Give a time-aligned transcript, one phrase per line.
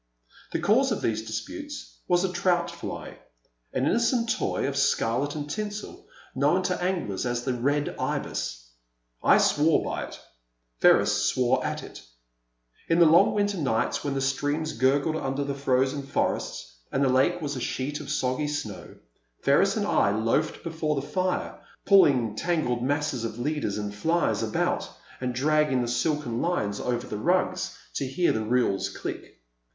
[0.51, 3.19] The cause of these disputes was a trout fly,
[3.71, 8.67] an innocent toy of scarlet and tinsel, known to anglers as the Red Ibis.*'
[9.21, 10.19] I swore by it,
[10.79, 12.01] Ferris swore at it.
[12.87, 17.07] In the long winter nights when the streams gurgled under the frozen forests and the
[17.09, 18.95] lake was a sheet of soggy snow,
[19.43, 24.89] Ferris and I loafed before the fire pulling tangled masses of leaders and flies about
[25.19, 29.37] and dragging the silken lines over the rugs to hear the reels click.